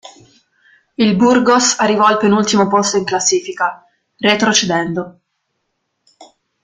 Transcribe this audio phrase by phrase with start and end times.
[0.97, 3.85] Il Burgos arrivò al penultimo posto in classifica,
[4.17, 5.19] retrocedendo.